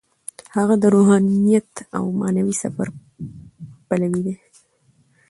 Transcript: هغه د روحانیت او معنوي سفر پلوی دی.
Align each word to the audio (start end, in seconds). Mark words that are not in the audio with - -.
هغه 0.55 0.75
د 0.81 0.85
روحانیت 0.95 1.71
او 1.97 2.03
معنوي 2.19 2.55
سفر 2.63 2.87
پلوی 3.87 4.21
دی. 4.25 4.35